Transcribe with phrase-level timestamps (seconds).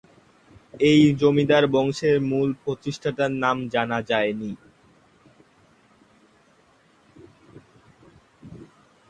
[0.81, 4.51] এই জমিদার বংশের মূল প্রতিষ্ঠাতার নাম জানা যায়নি।